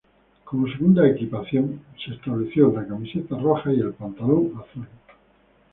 Como 0.45 0.67
segunda 0.67 1.07
equipación 1.07 1.83
se 2.03 2.15
estableció 2.15 2.71
la 2.73 2.87
camiseta 2.87 3.37
roja 3.37 3.71
y 3.71 3.81
el 3.81 3.93
pantalón 3.93 4.59
azul. 4.59 4.87